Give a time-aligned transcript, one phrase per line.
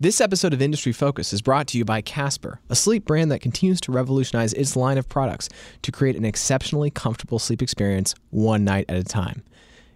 [0.00, 3.40] This episode of Industry Focus is brought to you by Casper, a sleep brand that
[3.40, 5.48] continues to revolutionize its line of products
[5.82, 9.42] to create an exceptionally comfortable sleep experience one night at a time.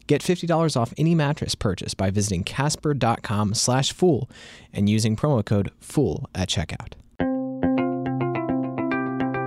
[0.08, 4.28] Get $50 off any mattress purchase by visiting casper.com slash fool
[4.72, 6.94] and using promo code FOOL at checkout.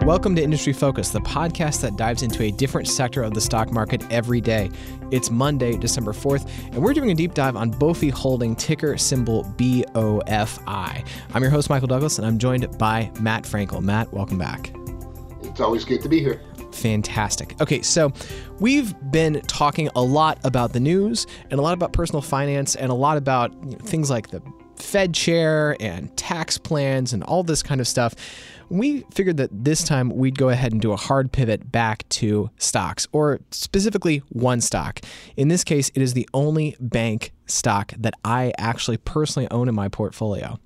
[0.05, 3.71] Welcome to Industry Focus, the podcast that dives into a different sector of the stock
[3.71, 4.69] market every day.
[5.09, 9.45] It's Monday, December 4th, and we're doing a deep dive on BOFI Holding, ticker symbol
[9.57, 11.07] BOFI.
[11.33, 13.81] I'm your host, Michael Douglass, and I'm joined by Matt Frankel.
[13.81, 14.71] Matt, welcome back.
[15.41, 16.39] It's always good to be here.
[16.71, 17.59] Fantastic.
[17.59, 18.13] Okay, so
[18.59, 22.91] we've been talking a lot about the news and a lot about personal finance and
[22.91, 24.39] a lot about you know, things like the
[24.85, 28.15] Fed chair and tax plans and all this kind of stuff
[28.69, 32.49] we figured that this time we'd go ahead and do a hard pivot back to
[32.57, 35.01] stocks, or specifically one stock.
[35.37, 39.75] In this case, it is the only bank stock that I actually personally own in
[39.75, 40.59] my portfolio.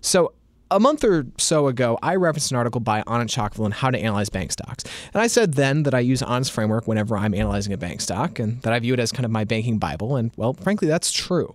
[0.00, 0.32] So,
[0.70, 3.98] a month or so ago, I referenced an article by Anand Chokkavelu on how to
[3.98, 4.82] analyze bank stocks.
[5.12, 8.38] And I said then that I use Anand's framework whenever I'm analyzing a bank stock
[8.38, 10.16] and that I view it as kind of my banking Bible.
[10.16, 11.54] And well, frankly, that's true.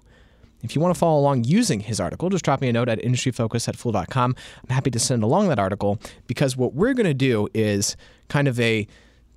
[0.61, 2.99] If you want to follow along using his article, just drop me a note at
[2.99, 4.35] industryfocus at fool.com.
[4.63, 7.95] I'm happy to send along that article because what we're going to do is
[8.27, 8.87] kind of a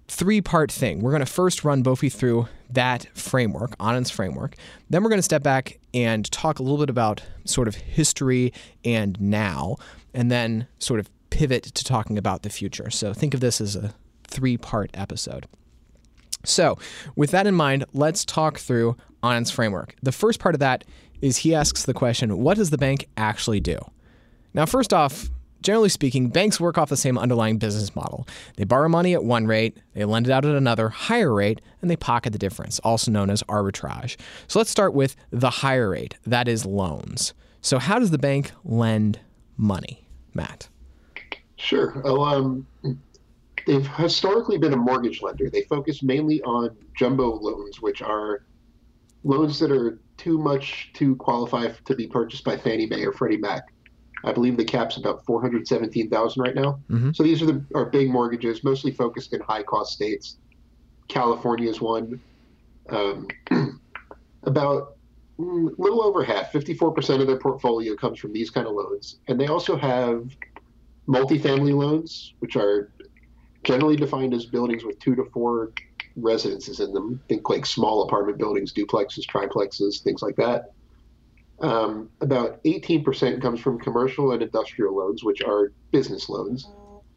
[0.09, 1.01] three part thing.
[1.01, 4.57] We're going to first run BOFI through that framework, Anand's framework.
[4.91, 8.53] Then we're going to step back and talk a little bit about sort of history
[8.85, 9.77] and now,
[10.13, 12.91] and then sort of pivot to talking about the future.
[12.91, 15.47] So think of this as a three part episode.
[16.45, 16.77] So,
[17.15, 19.95] with that in mind, let's talk through Anand's framework.
[20.03, 20.85] The first part of that
[21.23, 23.79] is he asks the question what does the bank actually do?
[24.53, 25.31] Now, first off,
[25.63, 28.27] generally speaking, banks work off the same underlying business model.
[28.57, 31.91] They borrow money at one rate, they lend it out at another higher rate, and
[31.91, 34.17] they pocket the difference, also known as arbitrage.
[34.49, 37.33] So let's start with the higher rate that is, loans.
[37.63, 39.21] So, how does the bank lend
[39.57, 40.69] money, Matt?
[41.57, 42.03] Sure.
[42.05, 42.67] Oh, um,
[43.67, 45.49] they've historically been a mortgage lender.
[45.49, 48.43] They focus mainly on jumbo loans, which are
[49.25, 53.39] loans that are too much to qualify to be purchased by Fannie Mae or Freddie
[53.39, 53.73] Mac.
[54.25, 56.81] I believe the cap's about four hundred seventeen thousand right now.
[56.91, 57.13] Mm-hmm.
[57.13, 60.37] So these are the are big mortgages, mostly focused in high cost states.
[61.09, 62.21] California is one.
[62.91, 63.29] Um,
[64.45, 64.97] about
[65.39, 68.67] a mm, little over half, fifty four percent of their portfolio comes from these kind
[68.67, 70.31] of loans, and they also have
[71.09, 72.93] multifamily loans, which are
[73.65, 75.73] generally defined as buildings with two to four
[76.17, 77.21] residences in them.
[77.29, 80.65] Think like small apartment buildings, duplexes, triplexes, things like that.
[81.61, 86.69] Um, about 18% comes from commercial and industrial loans, which are business loans.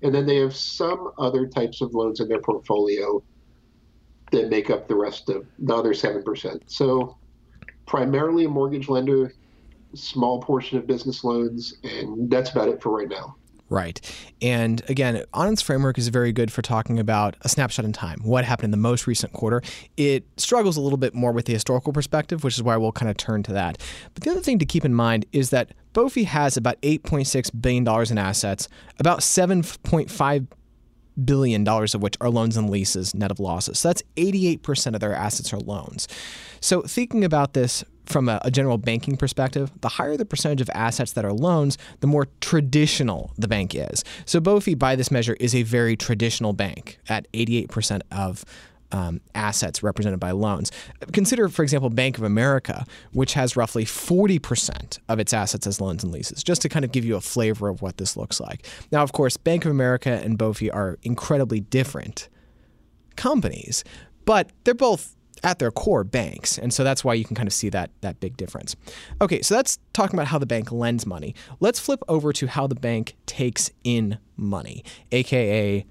[0.04, 3.24] And then they have some other types of loans in their portfolio
[4.32, 6.60] that make up the rest of the other 7%.
[6.68, 7.18] So,
[7.88, 9.34] primarily a mortgage lender,
[9.96, 13.36] small portion of business loans, and that's about it for right now.
[13.68, 14.00] Right.
[14.44, 18.46] And again, Anand's framework is very good for talking about a snapshot in time, what
[18.46, 19.64] happened in the most recent quarter.
[19.98, 23.09] It struggles a little bit more with the historical perspective, which is why we'll kind
[23.09, 23.80] of turn to that.
[24.14, 28.12] But the other thing to keep in mind is that BOFI has about $8.6 billion
[28.12, 28.68] in assets,
[29.00, 30.47] about 7.5
[31.24, 33.80] billion dollars of which are loans and leases net of losses.
[33.80, 36.08] So that's 88% of their assets are loans.
[36.59, 40.70] So thinking about this from a, a, general banking perspective, the higher the percentage of
[40.74, 44.04] assets that are loans, the more traditional the bank is.
[44.26, 48.46] So BOFI, by this measure, is a very traditional bank at 88% of
[48.92, 50.72] um, assets represented by loans.
[51.12, 56.04] Consider, for example, Bank of America, which has roughly 40% of its assets as loans
[56.04, 58.66] and leases, just to kind of give you a flavor of what this looks like.
[58.92, 62.30] Now, of course, Bank of America and BOFI are incredibly different
[63.16, 63.84] companies,
[64.26, 66.57] but they're both at their core banks.
[66.57, 68.75] And so that's why you can kind of see that that big difference.
[69.22, 71.35] Okay, so that's talking about how the bank lends money.
[71.59, 75.85] Let's flip over to how the bank takes in money, aka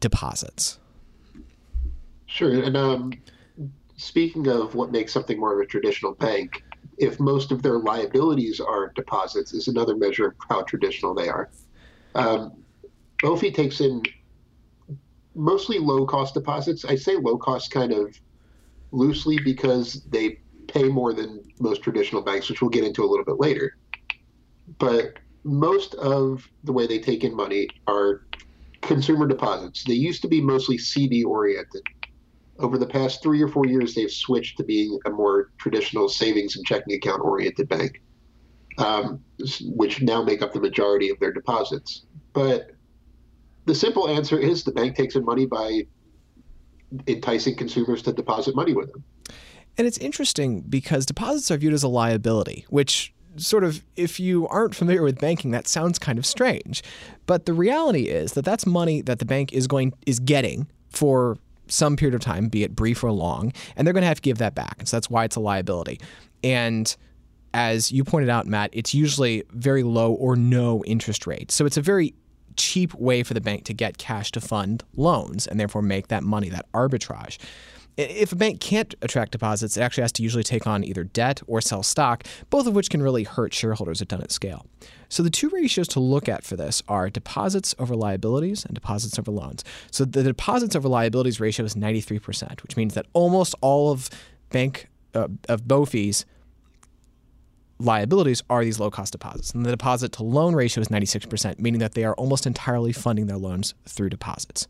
[0.00, 0.78] deposits.
[2.26, 2.62] Sure.
[2.62, 3.12] And um,
[3.96, 6.64] speaking of what makes something more of a traditional bank,
[6.98, 11.50] if most of their liabilities are deposits, is another measure of how traditional they are.
[12.14, 12.52] Um,
[13.22, 14.02] BOFI takes in
[15.34, 16.84] mostly low cost deposits.
[16.84, 18.18] I say low cost kind of
[18.92, 20.38] loosely because they
[20.68, 23.76] pay more than most traditional banks, which we'll get into a little bit later.
[24.78, 28.22] But most of the way they take in money are
[28.82, 29.84] consumer deposits.
[29.84, 31.82] They used to be mostly CD oriented.
[32.58, 36.56] Over the past three or four years, they've switched to being a more traditional savings
[36.56, 38.02] and checking account oriented bank,
[38.78, 39.24] um,
[39.64, 42.04] which now make up the majority of their deposits.
[42.32, 42.72] But
[43.64, 45.86] the simple answer is the bank takes in money by
[47.06, 49.04] enticing consumers to deposit money with them.
[49.78, 54.46] And it's interesting because deposits are viewed as a liability, which sort of, if you
[54.48, 56.82] aren't familiar with banking, that sounds kind of strange.
[57.26, 61.38] But the reality is that that's money that the bank is going is getting for
[61.68, 64.22] some period of time, be it brief or long, and they're going to have to
[64.22, 64.82] give that back.
[64.84, 66.00] So that's why it's a liability.
[66.42, 66.94] And
[67.54, 71.50] as you pointed out, Matt, it's usually very low or no interest rate.
[71.50, 72.14] So it's a very
[72.60, 76.22] cheap way for the bank to get cash to fund loans and therefore make that
[76.22, 77.38] money, that arbitrage.
[77.96, 81.42] If a bank can't attract deposits, it actually has to usually take on either debt
[81.46, 84.64] or sell stock, both of which can really hurt shareholders at done at scale.
[85.08, 89.18] So the two ratios to look at for this are deposits over liabilities and deposits
[89.18, 89.64] over loans.
[89.90, 94.08] So the deposits over liabilities ratio is 93%, which means that almost all of
[94.50, 96.24] bank uh, of BOFI's
[97.80, 99.52] liabilities are these low cost deposits.
[99.52, 103.26] And the deposit to loan ratio is 96%, meaning that they are almost entirely funding
[103.26, 104.68] their loans through deposits.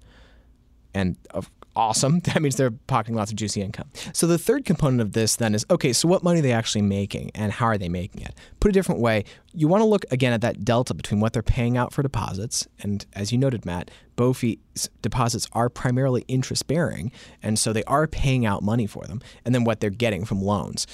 [0.94, 2.20] And of awesome.
[2.30, 3.90] That means they're pocketing lots of juicy income.
[4.12, 6.82] So the third component of this then is okay, so what money are they actually
[6.82, 8.34] making and how are they making it?
[8.60, 11.42] Put a different way, you want to look again at that delta between what they're
[11.42, 12.68] paying out for deposits.
[12.80, 17.10] And as you noted, Matt, BOFI's deposits are primarily interest bearing.
[17.42, 19.20] And so they are paying out money for them.
[19.44, 20.86] And then what they're getting from loans.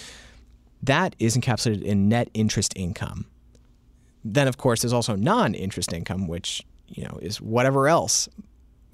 [0.82, 3.26] That is encapsulated in net interest income.
[4.24, 8.28] Then, of course, there's also non interest income, which you know is whatever else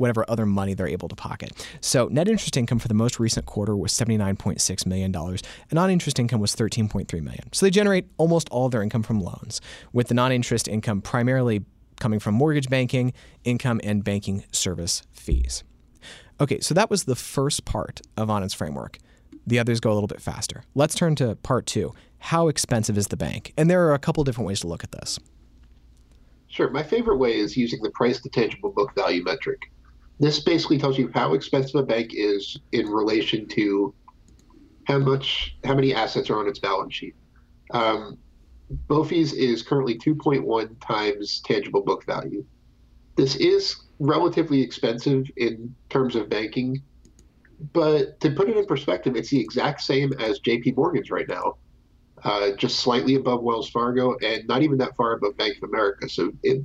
[0.02, 1.52] whatever other money they're able to pocket.
[1.80, 5.42] So net interest income for the most recent quarter was $79.6 million, and
[5.72, 7.52] non-interest income was 13.3 million.
[7.52, 9.60] So they generate almost all their income from loans,
[9.92, 11.64] with the non-interest income primarily
[12.00, 13.12] coming from mortgage banking,
[13.44, 15.62] income, and banking service fees.
[16.40, 18.98] Okay, so that was the first part of Anand's framework.
[19.46, 20.62] The others go a little bit faster.
[20.74, 21.94] Let's turn to part two.
[22.18, 23.52] How expensive is the bank?
[23.56, 25.18] And there are a couple different ways to look at this.
[26.48, 26.70] Sure.
[26.70, 29.70] My favorite way is using the price to tangible book value metric.
[30.20, 33.94] This basically tells you how expensive a bank is in relation to
[34.84, 37.14] how much, how many assets are on its balance sheet.
[37.72, 38.18] Um,
[38.88, 42.44] BOFI's is currently 2.1 times tangible book value.
[43.16, 46.82] This is relatively expensive in terms of banking,
[47.72, 51.56] but to put it in perspective, it's the exact same as JP Morgan's right now,
[52.24, 56.08] uh, just slightly above Wells Fargo and not even that far above Bank of America.
[56.08, 56.64] So it,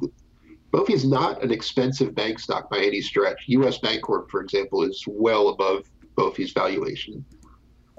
[0.72, 3.44] BOFI is not an expensive bank stock by any stretch.
[3.48, 3.78] U.S.
[3.80, 5.86] Bancorp, for example, is well above
[6.16, 7.24] BOFI's valuation.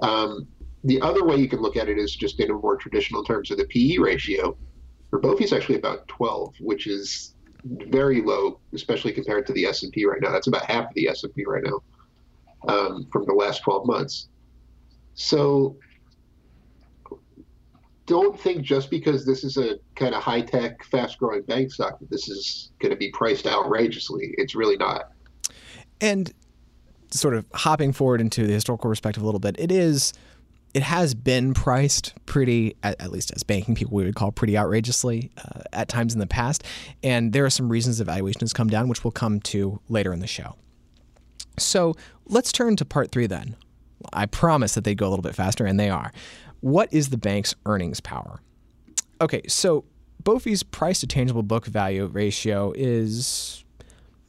[0.03, 0.47] Um,
[0.85, 3.51] the other way you can look at it is just in a more traditional terms
[3.51, 4.57] of the PE ratio.
[5.11, 7.35] For BOFI is actually about 12, which is
[7.65, 10.31] very low, especially compared to the S&P right now.
[10.31, 11.81] That's about half of the S&P right now
[12.67, 14.29] um, from the last 12 months.
[15.15, 15.77] So
[18.09, 22.01] don't think just because this is a kind of high tech, fast growing bank stock
[22.01, 24.35] that this is going to be priced outrageously.
[24.39, 25.13] It's really not.
[26.01, 26.33] And
[27.11, 30.13] sort of hopping forward into the historical perspective a little bit, it is.
[30.75, 35.31] It has been priced pretty, at, least as banking people we would call pretty outrageously
[35.39, 36.63] uh, at times in the past.
[37.03, 40.13] And there are some reasons the valuation has come down, which we'll come to later
[40.13, 40.57] in the show.
[41.59, 41.95] So
[42.29, 43.57] let's turn to part three then.
[44.13, 46.13] I promise that they go a little bit faster, and they are.
[46.61, 48.41] What is the bank's earnings power?
[49.21, 49.85] Okay, so
[50.23, 53.65] BOFI's price to tangible book value ratio is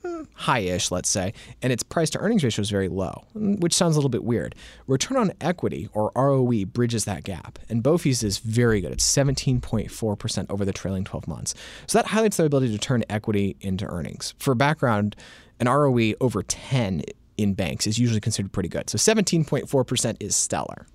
[0.04, 3.96] hmm, high-ish, let's say, and its price to earnings ratio is very low, which sounds
[3.96, 4.56] a little bit weird.
[4.88, 8.92] Return on equity or ROE bridges that gap, and BOFI's is very good.
[8.92, 11.54] It's 17.4% over the trailing 12 months.
[11.88, 14.34] So that highlights their ability to turn equity into earnings.
[14.40, 15.16] For background,
[15.60, 17.04] an ROE over 10
[17.40, 18.90] in banks is usually considered pretty good.
[18.90, 20.86] So 17.4% is stellar.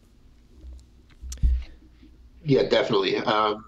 [2.45, 3.17] Yeah, definitely.
[3.17, 3.65] Um,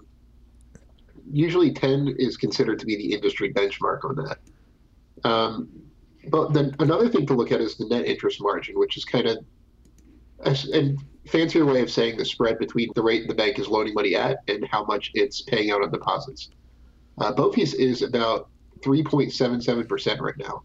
[1.31, 4.37] usually 10 is considered to be the industry benchmark on that.
[5.27, 5.69] Um,
[6.29, 9.27] but then another thing to look at is the net interest margin, which is kind
[9.27, 9.37] of
[10.45, 10.95] a, a
[11.27, 14.39] fancier way of saying the spread between the rate the bank is loaning money at
[14.47, 16.51] and how much it's paying out on deposits.
[17.19, 18.49] Uh, is about
[18.81, 20.61] 3.77% right now,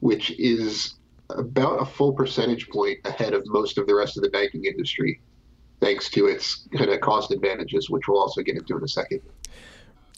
[0.00, 0.94] which is
[1.30, 5.20] about a full percentage point ahead of most of the rest of the banking industry
[5.80, 9.20] thanks to its kind of cost advantages, which we'll also get into in a second.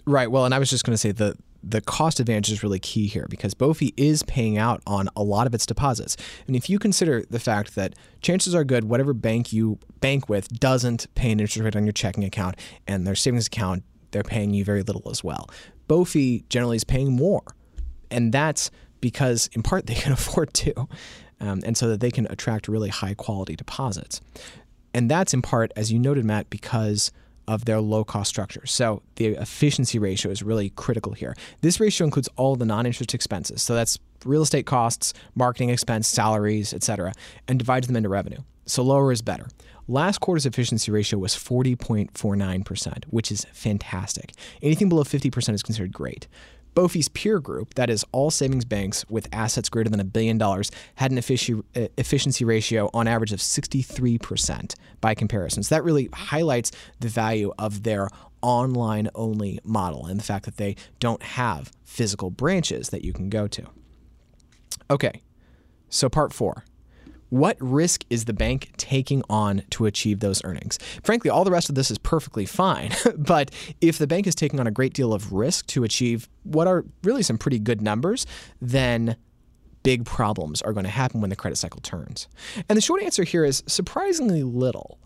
[0.06, 0.30] Right.
[0.30, 3.06] Well, and I was just going to say the the cost advantage is really key
[3.06, 6.16] here because BOFI is paying out on a lot of its deposits.
[6.46, 10.48] And if you consider the fact that chances are good whatever bank you bank with
[10.58, 14.54] doesn't pay an interest rate on your checking account and their savings account, they're paying
[14.54, 15.50] you very little as well.
[15.86, 17.42] BOFI generally is paying more.
[18.10, 18.70] And that's
[19.00, 20.88] because in part they can afford to.
[21.42, 24.20] Um, and so that they can attract really high quality deposits.
[24.92, 27.12] And that's in part, as you noted, Matt, because
[27.48, 28.64] of their low cost structure.
[28.66, 31.34] So the efficiency ratio is really critical here.
[31.62, 33.62] This ratio includes all the non interest expenses.
[33.62, 37.12] So that's real estate costs, marketing expense, salaries, etc.,
[37.48, 38.38] and divides them into revenue.
[38.66, 39.48] So lower is better.
[39.88, 44.32] Last quarter's efficiency ratio was 40.49%, which is fantastic.
[44.62, 46.28] Anything below 50% is considered great.
[46.74, 50.70] BOFI's peer group, that is all savings banks with assets greater than a billion dollars,
[50.96, 55.62] had an uh, efficiency ratio on average of 63% by comparison.
[55.62, 58.08] So that really highlights the value of their
[58.42, 63.28] online only model and the fact that they don't have physical branches that you can
[63.28, 63.66] go to.
[64.90, 65.22] Okay,
[65.88, 66.64] so part four
[67.30, 70.78] what risk is the bank taking on to achieve those earnings?
[71.02, 72.92] Frankly, all the rest of this is perfectly fine.
[73.16, 76.66] but if the bank is taking on a great deal of risk to achieve what
[76.66, 78.26] are really some pretty good numbers,
[78.60, 79.16] then
[79.82, 82.28] big problems are going to happen when the credit cycle turns.
[82.68, 84.98] And the short answer here is surprisingly little.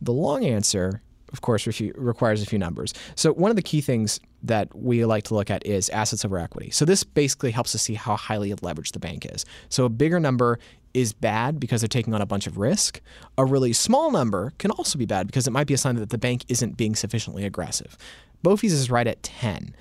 [0.00, 1.02] The long answer
[1.32, 1.66] of course,
[1.96, 2.94] requires a few numbers.
[3.14, 6.38] So, one of the key things that we like to look at is assets over
[6.38, 6.70] equity.
[6.70, 9.44] So, this basically helps us see how highly leveraged the bank is.
[9.68, 10.58] So, a bigger number
[10.94, 13.00] is bad because they're taking on a bunch of risk.
[13.36, 16.10] A really small number can also be bad because it might be a sign that
[16.10, 17.98] the bank isn't being sufficiently aggressive.
[18.42, 19.74] BOFI's is right at 10,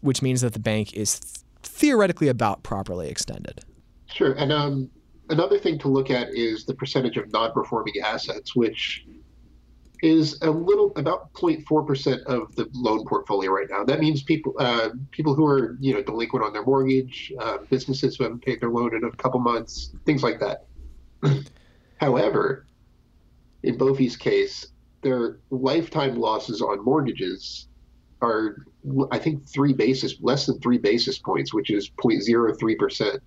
[0.00, 1.20] which means that the bank is
[1.62, 3.60] theoretically about properly extended.
[4.06, 4.32] Sure.
[4.32, 4.90] And um,
[5.28, 9.04] another thing to look at is the percentage of non performing assets, which
[10.02, 13.84] is a little about 0.4% of the loan portfolio right now.
[13.84, 18.16] That means people uh, people who are you know delinquent on their mortgage, uh, businesses
[18.16, 20.66] who haven't paid their loan in a couple months, things like that.
[22.00, 22.66] However,
[23.62, 24.66] in BOFI's case,
[25.02, 27.68] their lifetime losses on mortgages
[28.20, 28.66] are
[29.12, 33.22] I think three basis less than three basis points, which is 0.03 percent.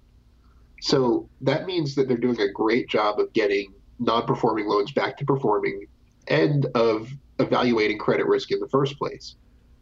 [0.82, 5.26] So that means that they're doing a great job of getting non-performing loans back to
[5.26, 5.88] performing
[6.28, 9.36] end of evaluating credit risk in the first place.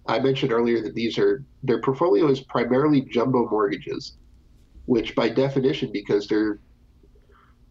[0.08, 4.18] I mentioned earlier that these are their portfolio is primarily jumbo mortgages,
[4.86, 6.60] which by definition, because they're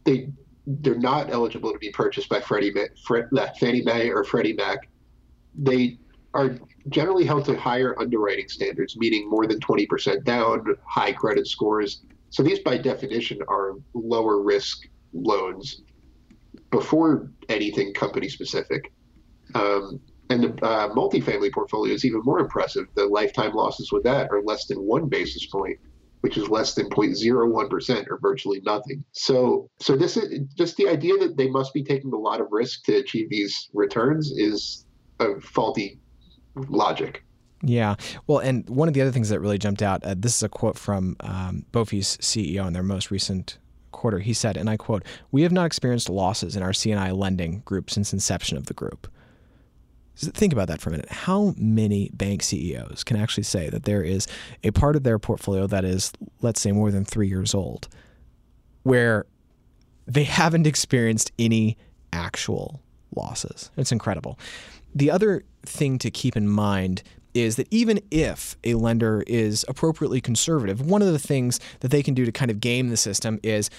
[0.05, 0.31] they
[0.67, 2.73] they're not eligible to be purchased by Freddie
[3.05, 4.89] Fred, uh, Fannie Mae or Freddie Mac,
[5.55, 5.99] they
[6.35, 6.57] are
[6.89, 12.03] generally held to higher underwriting standards, meaning more than 20% down, high credit scores.
[12.31, 15.83] So these, by definition, are lower risk loans
[16.71, 18.93] before anything company specific.
[19.55, 22.87] Um, and the uh, multifamily portfolio is even more impressive.
[22.95, 25.79] The lifetime losses with that are less than one basis point,
[26.21, 29.05] which is less than 0.01% or virtually nothing.
[29.13, 32.47] So, so this is just the idea that they must be taking a lot of
[32.51, 34.87] risk to achieve these returns is
[35.21, 36.01] a faulty
[36.55, 37.25] logic.
[37.63, 37.95] Yeah.
[38.27, 40.49] Well, and one of the other things that really jumped out, uh, this is a
[40.49, 43.59] quote from um, BOFI's CEO in their most recent
[43.93, 47.61] quarter, he said, and I quote, We have not experienced losses in our C&I lending
[47.61, 49.07] group since inception of the group.
[50.17, 51.09] Think about that for a minute.
[51.09, 54.27] How many bank CEOs can actually say that there is
[54.63, 57.89] a part of their portfolio that is, let's say, more than three years old,
[58.83, 59.25] where
[60.07, 61.79] they haven't experienced any
[62.13, 62.83] actual
[63.17, 63.71] losses?
[63.77, 64.39] It's incredible.
[64.95, 67.03] The other thing to keep in mind
[67.35, 72.03] is that even if a lender is appropriately conservative, one of the things that they
[72.03, 73.71] can do to kind of game the system is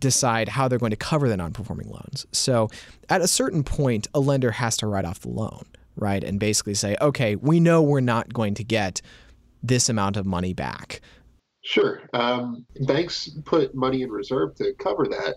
[0.00, 2.26] decide how they're going to cover the non-performing loans.
[2.32, 2.68] So
[3.08, 5.64] at a certain point, a lender has to write off the loan,
[5.96, 6.22] right?
[6.22, 9.02] And basically say, okay, we know we're not going to get
[9.62, 11.00] this amount of money back.
[11.62, 12.02] Sure.
[12.14, 15.36] Um, banks put money in reserve to cover that.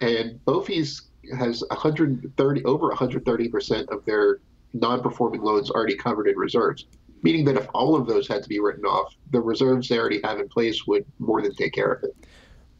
[0.00, 4.40] And BOFI's has 130 over 130 percent of their
[4.74, 6.86] non-performing loans already covered in reserves,
[7.22, 10.20] meaning that if all of those had to be written off, the reserves they already
[10.22, 12.14] have in place would more than take care of it.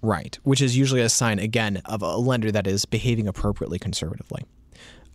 [0.03, 4.43] Right, which is usually a sign, again, of a lender that is behaving appropriately conservatively.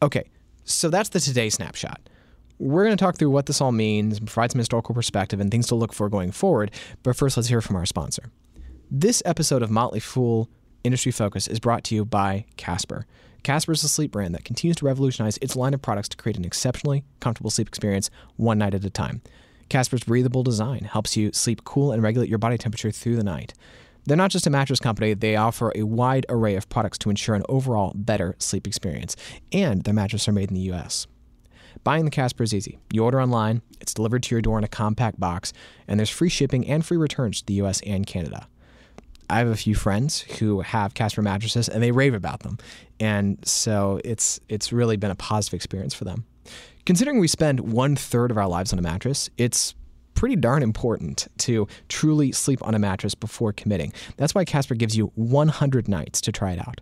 [0.01, 0.23] Okay,
[0.63, 2.09] so that's the today snapshot.
[2.57, 5.67] We're going to talk through what this all means, provide some historical perspective, and things
[5.67, 6.71] to look for going forward.
[7.03, 8.31] But first, let's hear from our sponsor.
[8.89, 10.49] This episode of Motley Fool
[10.83, 13.05] Industry Focus is brought to you by Casper.
[13.43, 16.37] Casper is a sleep brand that continues to revolutionize its line of products to create
[16.37, 19.21] an exceptionally comfortable sleep experience one night at a time.
[19.69, 23.53] Casper's breathable design helps you sleep cool and regulate your body temperature through the night.
[24.05, 27.35] They're not just a mattress company, they offer a wide array of products to ensure
[27.35, 29.15] an overall better sleep experience.
[29.51, 31.05] And their mattresses are made in the US.
[31.83, 32.79] Buying the Casper is easy.
[32.91, 35.53] You order online, it's delivered to your door in a compact box,
[35.87, 38.47] and there's free shipping and free returns to the US and Canada.
[39.29, 42.57] I have a few friends who have Casper mattresses and they rave about them.
[42.99, 46.25] And so it's it's really been a positive experience for them.
[46.85, 49.75] Considering we spend one third of our lives on a mattress, it's
[50.15, 53.93] pretty darn important to truly sleep on a mattress before committing.
[54.17, 56.81] That's why Casper gives you 100 nights to try it out.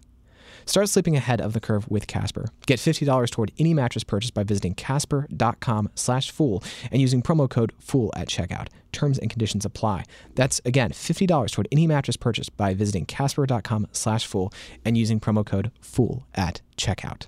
[0.67, 2.49] Start sleeping ahead of the curve with Casper.
[2.65, 7.71] Get $50 toward any mattress purchase by visiting casper.com slash fool and using promo code
[7.79, 8.67] FOOL at checkout.
[8.91, 10.03] Terms and conditions apply.
[10.35, 14.51] That's, again, $50 toward any mattress purchase by visiting casper.com slash fool
[14.83, 17.27] and using promo code FOOL at checkout.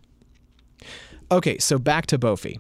[1.31, 2.59] Okay, so back to BOFI.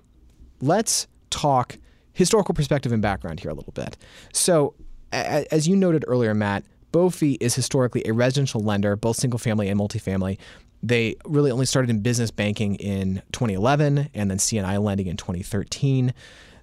[0.61, 1.77] Let's talk
[2.13, 3.97] historical perspective and background here a little bit.
[4.31, 4.75] So,
[5.11, 9.79] as you noted earlier, Matt, BOFI is historically a residential lender, both single family and
[9.79, 10.37] multifamily.
[10.81, 16.13] They really only started in business banking in 2011 and then C&I lending in 2013.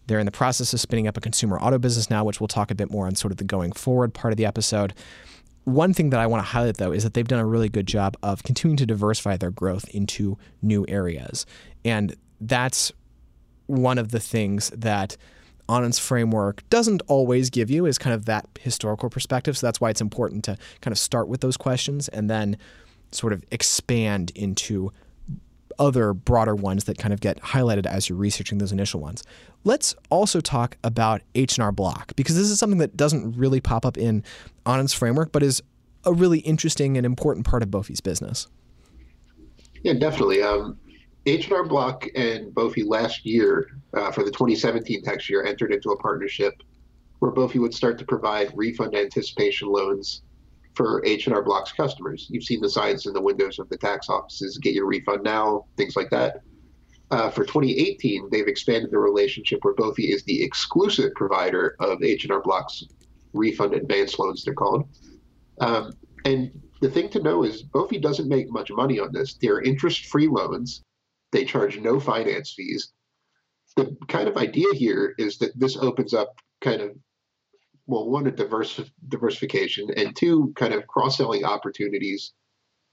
[0.06, 2.70] They're in the process of spinning up a consumer auto business now, which we'll talk
[2.70, 4.94] a bit more on sort of the going forward part of the episode.
[5.64, 7.86] One thing that I want to highlight, though, is that they've done a really good
[7.86, 11.44] job of continuing to diversify their growth into new areas.
[11.84, 12.92] And that's
[13.66, 15.16] one of the things that
[15.68, 19.58] Anand's framework doesn't always give you is kind of that historical perspective.
[19.58, 22.56] So that's why it's important to kind of start with those questions and then
[23.12, 24.92] sort of expand into
[25.78, 29.22] other broader ones that kind of get highlighted as you're researching those initial ones.
[29.64, 33.98] Let's also talk about H&R Block because this is something that doesn't really pop up
[33.98, 34.24] in
[34.64, 35.62] Anand's framework, but is
[36.04, 38.46] a really interesting and important part of BOFI's business.
[39.82, 40.42] Yeah, definitely.
[40.42, 40.78] Um,
[41.26, 45.98] H&R Block and BOFI last year, uh, for the 2017 tax year, entered into a
[45.98, 46.62] partnership
[47.18, 50.22] where BOFI would start to provide refund anticipation loans
[50.76, 52.26] for H&R Block's customers.
[52.30, 55.64] You've seen the signs in the windows of the tax offices, get your refund now,
[55.76, 56.42] things like that.
[57.10, 62.42] Uh, for 2018, they've expanded the relationship where BOFI is the exclusive provider of H&R
[62.42, 62.84] Block's
[63.32, 64.88] refund advance loans, they're called.
[65.60, 65.92] Um,
[66.24, 69.34] and the thing to know is BOFI doesn't make much money on this.
[69.40, 70.82] They're interest-free loans.
[71.32, 72.92] They charge no finance fees.
[73.76, 76.96] The kind of idea here is that this opens up kind of
[77.86, 82.32] well, one, a diverse, diversification, and two, kind of cross-selling opportunities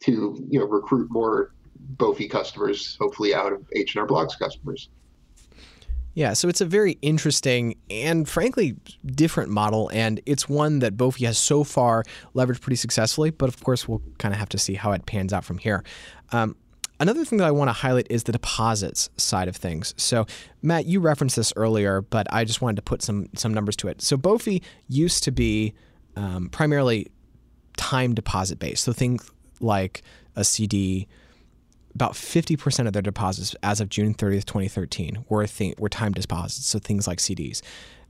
[0.03, 1.53] to you know recruit more
[1.95, 4.89] BOFI customers, hopefully out of H&R Block's customers.
[6.15, 11.25] Yeah, so it's a very interesting and frankly different model, and it's one that BOFI
[11.25, 12.03] has so far
[12.35, 13.31] leveraged pretty successfully.
[13.31, 15.83] But of course, we'll kind of have to see how it pans out from here.
[16.31, 16.55] Um,
[17.03, 19.93] Another thing that I want to highlight is the deposits side of things.
[19.97, 20.25] So,
[20.61, 23.89] Matt, you referenced this earlier, but I just wanted to put some some numbers to
[23.89, 24.01] it.
[24.01, 25.73] So, BOFI used to be
[26.15, 27.07] um, primarily
[27.75, 28.85] time deposit based.
[28.85, 30.01] So, things like
[30.37, 31.09] a CD,
[31.93, 36.67] about 50% of their deposits as of June 30th, 2013 were, th- were time deposits,
[36.67, 37.61] so things like CDs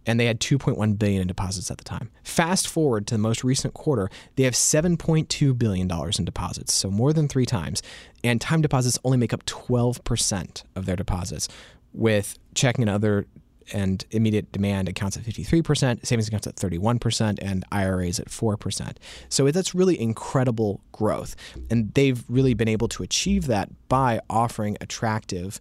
[0.06, 2.10] and they had 2.1 billion in deposits at the time.
[2.24, 6.89] Fast forward to the most recent quarter, they have 7.2 billion dollars in deposits, so
[6.89, 7.82] more than 3 times.
[8.24, 11.48] And time deposits only make up 12% of their deposits,
[11.94, 13.28] with checking and other
[13.72, 18.98] and immediate demand accounts at 53%, savings accounts at 31%, and IRAs at 4%.
[19.30, 21.36] So that's really incredible growth.
[21.70, 25.60] And they've really been able to achieve that by offering attractive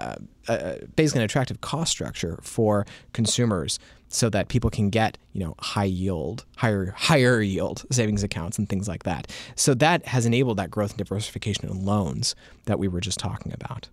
[0.00, 0.16] uh,
[0.48, 5.54] uh, basically an attractive cost structure for consumers so that people can get you know
[5.60, 9.30] high yield higher higher yield savings accounts and things like that.
[9.54, 12.34] So that has enabled that growth and diversification in loans
[12.64, 13.88] that we were just talking about.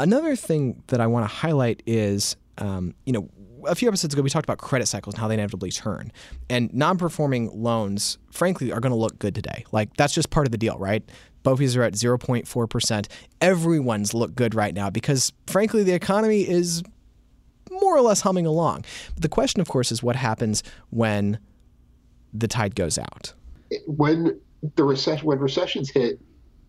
[0.00, 3.28] Another thing that i want to highlight is um, you know
[3.66, 6.12] a few episodes ago we talked about credit cycles and how they inevitably turn.
[6.50, 9.64] And non-performing loans frankly are going to look good today.
[9.72, 11.02] Like that's just part of the deal right
[11.44, 13.06] BOFIs are at 0.4%.
[13.40, 16.82] Everyone's look good right now because, frankly, the economy is
[17.70, 18.84] more or less humming along.
[19.14, 21.38] But the question, of course, is what happens when
[22.32, 23.32] the tide goes out?
[23.86, 24.40] When
[24.76, 26.18] the recession, when recessions hit,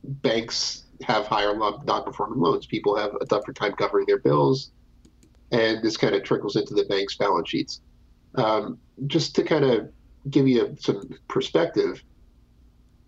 [0.04, 2.66] banks have higher non-performing loans.
[2.66, 4.72] People have a tougher time covering their bills,
[5.52, 7.82] and this kind of trickles into the bank's balance sheets.
[8.36, 9.90] Um, just to kind of
[10.30, 12.04] give you some perspective,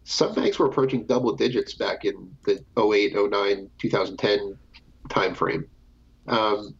[0.10, 4.58] some banks were approaching double digits back in the 08, 09, 2010
[5.10, 5.68] timeframe.
[6.30, 6.74] Um,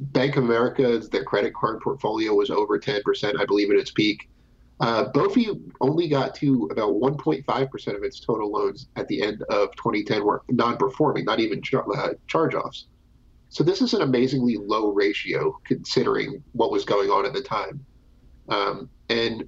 [0.00, 4.28] Bank of America, their credit card portfolio was over 10%, I believe, at its peak.
[4.80, 9.74] Uh, BOFI only got to about 1.5% of its total loans at the end of
[9.76, 12.88] 2010 were non-performing, not even char- uh, charge-offs.
[13.48, 17.84] So this is an amazingly low ratio considering what was going on at the time.
[18.50, 19.44] Um, and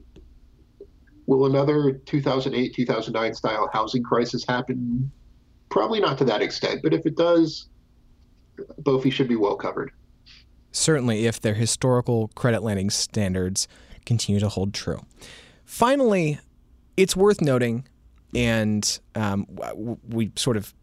[1.30, 5.12] Will another 2008, 2009 style housing crisis happen?
[5.68, 7.68] Probably not to that extent, but if it does,
[8.82, 9.92] BOFI should be well covered.
[10.72, 13.68] Certainly, if their historical credit lending standards
[14.04, 15.06] continue to hold true.
[15.64, 16.40] Finally,
[16.96, 17.86] it's worth noting,
[18.34, 19.46] and um,
[20.08, 20.74] we sort of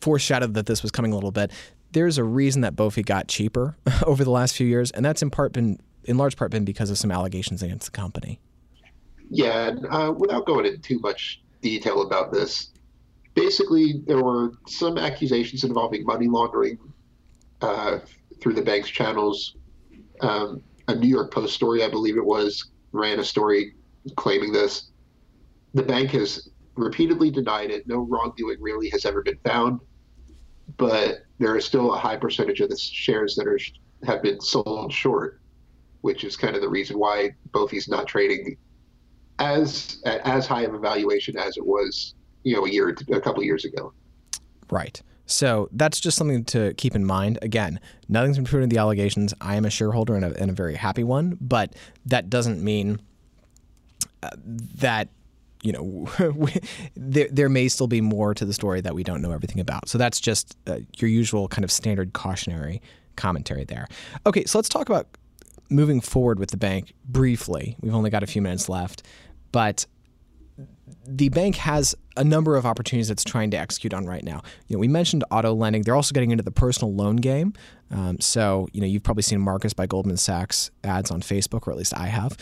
[0.00, 1.52] foreshadowed that this was coming a little bit.
[1.92, 5.30] There's a reason that BOFI got cheaper over the last few years, and that's in
[5.30, 8.40] part been, in large part, been because of some allegations against the company.
[9.34, 12.70] Yeah, uh, without going into too much detail about this,
[13.34, 16.78] basically there were some accusations involving money laundering
[17.62, 18.00] uh,
[18.40, 19.56] through the bank's channels.
[20.20, 23.74] Um, a New York Post story, I believe it was, ran a story
[24.16, 24.90] claiming this.
[25.74, 27.86] The bank has repeatedly denied it.
[27.86, 29.80] No wrongdoing really has ever been found.
[30.76, 33.58] but there is still a high percentage of the shares that are
[34.04, 35.40] have been sold short,
[36.02, 38.56] which is kind of the reason why BOFI's not trading
[39.42, 43.40] as as high of a valuation as it was, you know, a year a couple
[43.40, 43.92] of years ago.
[44.70, 45.02] Right.
[45.26, 47.38] So that's just something to keep in mind.
[47.42, 49.34] Again, nothing's been proven in the allegations.
[49.40, 51.74] I am a shareholder and a, and a very happy one, but
[52.06, 53.00] that doesn't mean
[54.22, 54.30] uh,
[54.76, 55.08] that
[55.62, 56.08] you know
[56.96, 59.88] there there may still be more to the story that we don't know everything about.
[59.88, 62.80] So that's just uh, your usual kind of standard cautionary
[63.16, 63.88] commentary there.
[64.26, 65.06] Okay, so let's talk about
[65.72, 67.76] moving forward with the bank briefly.
[67.80, 69.02] We've only got a few minutes left,
[69.52, 69.86] but
[71.06, 74.42] the bank has a number of opportunities it's trying to execute on right now.
[74.68, 75.82] You know, we mentioned auto lending.
[75.82, 77.54] They're also getting into the personal loan game.
[77.90, 81.72] Um, so, you know, you've probably seen Marcus by Goldman Sachs ads on Facebook, or
[81.72, 82.36] at least I have.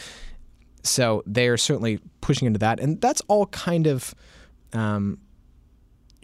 [0.82, 4.14] So they are certainly pushing into that, and that's all kind of
[4.72, 5.18] um,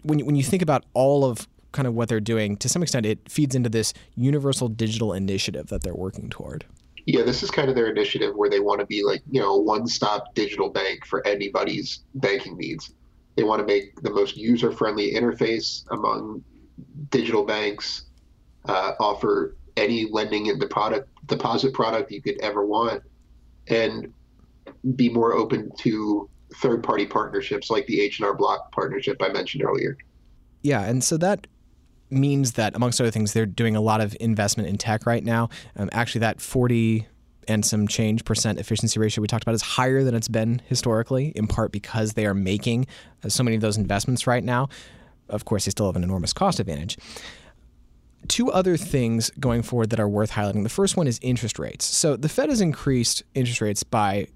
[0.03, 2.57] when you, when you think about all of kind of what they're doing.
[2.57, 6.65] To some extent, it feeds into this universal digital initiative that they're working toward.
[7.07, 9.53] Yeah, this is kind of their initiative where they want to be like, you know,
[9.53, 12.93] a one stop digital bank for anybody's banking needs.
[13.37, 16.43] They want to make the most user friendly interface among
[17.09, 18.03] digital banks,
[18.65, 23.01] uh, offer any lending in the product deposit product you could ever want,
[23.67, 24.13] and
[24.97, 29.97] be more open to third party partnerships like the H&R Block partnership I mentioned earlier.
[30.61, 31.47] Yeah, and so that
[32.09, 35.49] means that, amongst other things, they're doing a lot of investment in tech right now.
[35.75, 37.07] Um, actually, that 40
[37.47, 41.27] and some change percent efficiency ratio we talked about is higher than it's been historically,
[41.35, 42.85] in part because they are making
[43.23, 44.67] uh, so many of those investments right now.
[45.29, 46.97] Of course, they still have an enormous cost advantage.
[48.27, 50.63] Two other things going forward that are worth highlighting.
[50.63, 51.85] The first one is interest rates.
[51.85, 54.27] So the Fed has increased interest rates by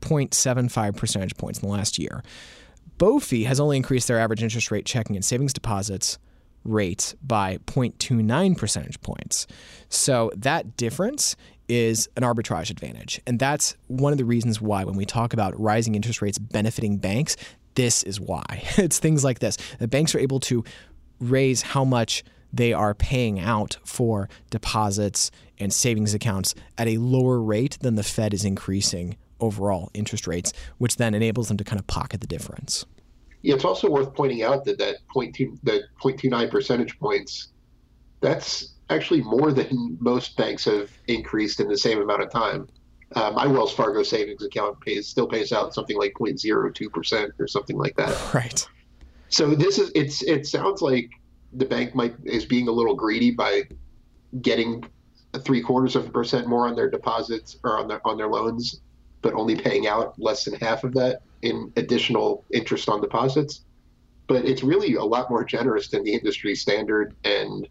[0.00, 2.22] 0.75 percentage points in the last year.
[2.98, 6.18] BOFI has only increased their average interest rate checking and savings deposits
[6.64, 9.46] rate by 0.29 percentage points.
[9.88, 11.36] So that difference
[11.68, 13.20] is an arbitrage advantage.
[13.26, 16.98] And that's one of the reasons why, when we talk about rising interest rates benefiting
[16.98, 17.36] banks,
[17.76, 18.44] this is why.
[18.76, 19.56] it's things like this.
[19.78, 20.64] The banks are able to
[21.20, 27.40] raise how much they are paying out for deposits and savings accounts at a lower
[27.40, 31.78] rate than the Fed is increasing overall interest rates, which then enables them to kind
[31.78, 32.84] of pocket the difference.
[33.42, 37.48] Yeah, it's also worth pointing out that that 0.2, that 0.29 percentage points,
[38.20, 42.68] that's actually more than most banks have increased in the same amount of time.
[43.14, 47.46] Uh, my Wells Fargo savings account pays still pays out something like 0.02 percent or
[47.46, 48.16] something like that.
[48.34, 48.66] Right.
[49.30, 51.08] So this is it's it sounds like
[51.52, 53.62] the bank might is being a little greedy by
[54.42, 54.84] getting
[55.38, 58.80] three quarters of a percent more on their deposits or on their on their loans,
[59.22, 63.64] but only paying out less than half of that in additional interest on deposits.
[64.26, 67.16] But it's really a lot more generous than the industry standard.
[67.24, 67.68] And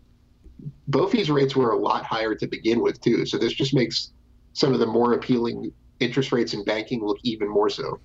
[0.90, 3.26] BOFI's rates were a lot higher to begin with, too.
[3.26, 4.12] So this just makes
[4.54, 8.00] some of the more appealing interest rates in banking look even more so.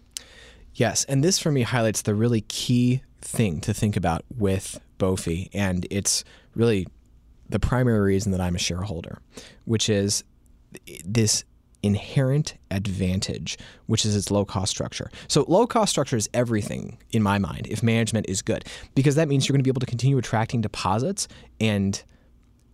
[0.75, 1.05] Yes.
[1.05, 5.49] And this for me highlights the really key thing to think about with BOFI.
[5.53, 6.25] And it's
[6.55, 6.87] really
[7.49, 9.21] the primary reason that I'm a shareholder,
[9.65, 10.25] which is
[11.05, 11.45] this
[11.85, 15.11] inherent advantage, which is its low cost structure.
[15.29, 19.29] So, low cost structure is everything in my mind if management is good, because that
[19.29, 21.29] means you're going to be able to continue attracting deposits
[21.61, 22.03] and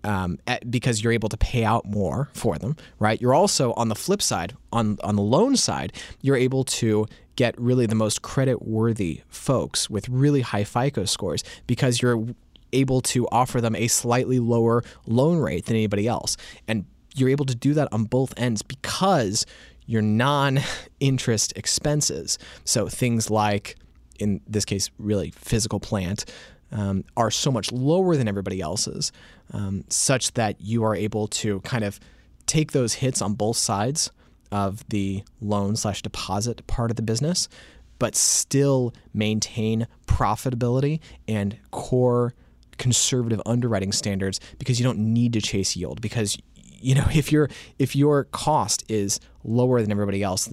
[0.03, 3.20] um, at, because you're able to pay out more for them, right?
[3.20, 5.92] You're also on the flip side, on on the loan side,
[6.23, 11.42] you're able to get really the most credit worthy folks with really high FICO scores
[11.66, 12.27] because you're
[12.73, 16.37] able to offer them a slightly lower loan rate than anybody else.
[16.68, 19.46] And you're able to do that on both ends because
[19.87, 20.61] your non
[21.01, 23.77] interest expenses, so things like,
[24.18, 26.25] in this case, really physical plant,
[26.73, 29.11] um, are so much lower than everybody else's,
[29.53, 31.99] um, such that you are able to kind of
[32.46, 34.11] take those hits on both sides
[34.53, 37.49] of the loan slash deposit part of the business,
[37.99, 42.35] but still maintain profitability and core
[42.79, 46.38] conservative underwriting standards because you don't need to chase yield because
[46.81, 50.49] you know if your if your cost is lower than everybody else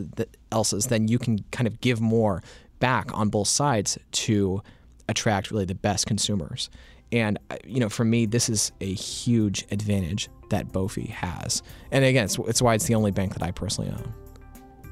[0.52, 2.42] else's, then you can kind of give more
[2.80, 4.62] back on both sides to
[5.10, 6.70] attract really the best consumers.
[7.12, 11.62] And uh, you know, for me, this is a huge advantage that BOFI has.
[11.92, 14.14] And again, it's, it's why it's the only bank that I personally own.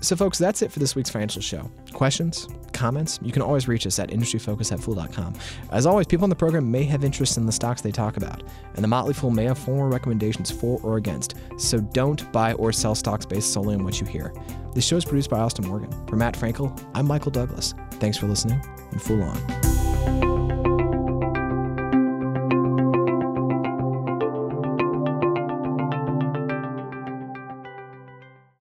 [0.06, 1.68] So, folks, that's it for this week's financial show.
[1.92, 5.34] Questions, comments, you can always reach us at industryfocus at fool.com.
[5.72, 8.44] As always, people on the program may have interest in the stocks they talk about,
[8.76, 12.72] and the Motley Fool may have formal recommendations for or against, so don't buy or
[12.72, 14.32] sell stocks based solely on what you hear.
[14.76, 15.90] This show is produced by Austin Morgan.
[16.06, 17.74] For Matt Frankel, I'm Michael Douglass.
[17.94, 20.35] Thanks for listening, and Fool on.